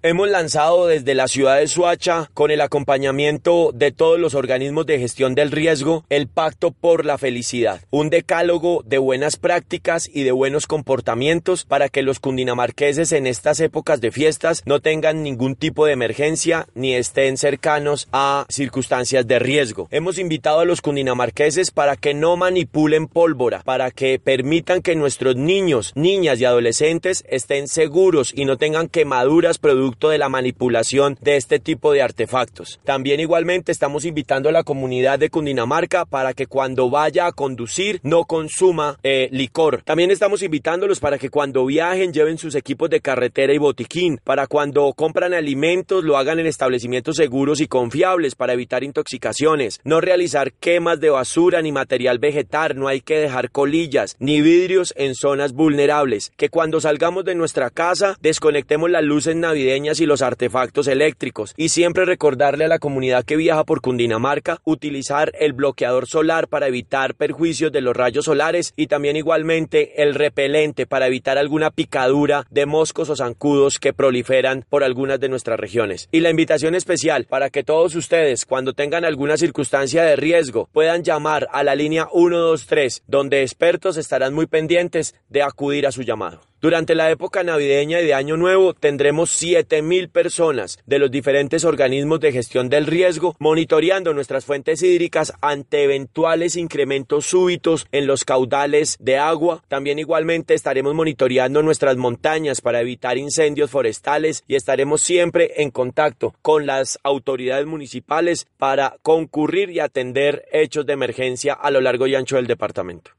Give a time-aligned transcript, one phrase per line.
[0.00, 5.00] Hemos lanzado desde la ciudad de Suacha, con el acompañamiento de todos los organismos de
[5.00, 10.30] gestión del riesgo, el Pacto por la Felicidad, un decálogo de buenas prácticas y de
[10.30, 15.84] buenos comportamientos para que los cundinamarqueses en estas épocas de fiestas no tengan ningún tipo
[15.84, 19.88] de emergencia ni estén cercanos a circunstancias de riesgo.
[19.90, 25.34] Hemos invitado a los cundinamarqueses para que no manipulen pólvora, para que permitan que nuestros
[25.34, 29.58] niños, niñas y adolescentes estén seguros y no tengan quemaduras
[29.88, 32.78] productivas de la manipulación de este tipo de artefactos.
[32.84, 38.00] También igualmente estamos invitando a la comunidad de Cundinamarca para que cuando vaya a conducir
[38.02, 39.82] no consuma eh, licor.
[39.82, 44.46] También estamos invitándolos para que cuando viajen lleven sus equipos de carretera y botiquín, para
[44.46, 50.52] cuando compran alimentos lo hagan en establecimientos seguros y confiables para evitar intoxicaciones, no realizar
[50.52, 55.52] quemas de basura ni material vegetal, no hay que dejar colillas ni vidrios en zonas
[55.52, 61.54] vulnerables, que cuando salgamos de nuestra casa desconectemos las luces navideñas y los artefactos eléctricos
[61.56, 66.66] y siempre recordarle a la comunidad que viaja por Cundinamarca utilizar el bloqueador solar para
[66.66, 72.44] evitar perjuicios de los rayos solares y también igualmente el repelente para evitar alguna picadura
[72.50, 76.08] de moscos o zancudos que proliferan por algunas de nuestras regiones.
[76.10, 81.04] Y la invitación especial para que todos ustedes cuando tengan alguna circunstancia de riesgo puedan
[81.04, 86.40] llamar a la línea 123 donde expertos estarán muy pendientes de acudir a su llamado.
[86.60, 92.18] Durante la época navideña y de Año Nuevo tendremos 7.000 personas de los diferentes organismos
[92.18, 98.96] de gestión del riesgo monitoreando nuestras fuentes hídricas ante eventuales incrementos súbitos en los caudales
[98.98, 99.62] de agua.
[99.68, 106.34] También igualmente estaremos monitoreando nuestras montañas para evitar incendios forestales y estaremos siempre en contacto
[106.42, 112.16] con las autoridades municipales para concurrir y atender hechos de emergencia a lo largo y
[112.16, 113.12] ancho del departamento.